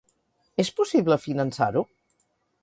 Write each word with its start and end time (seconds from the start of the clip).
És 0.63 0.71
possible 0.79 1.17
finançar-ho? 1.27 1.85